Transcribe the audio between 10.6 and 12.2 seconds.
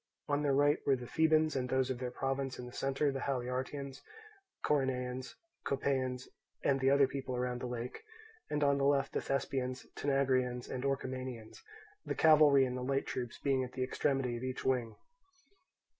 and Orchomenians, the